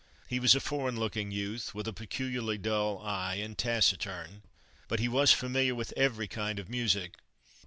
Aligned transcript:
He 0.27 0.39
was 0.39 0.55
a 0.55 0.59
foreign 0.59 0.99
looking 0.99 1.29
youth, 1.29 1.75
with 1.75 1.87
a 1.87 1.93
peculiarly 1.93 2.57
dull 2.57 3.03
eye, 3.03 3.35
and 3.35 3.55
taciturn, 3.55 4.41
but 4.87 4.99
he 4.99 5.07
was 5.07 5.31
familiar 5.31 5.75
with 5.75 5.93
every 5.95 6.27
kind 6.27 6.57
of 6.57 6.67
music. 6.69 7.13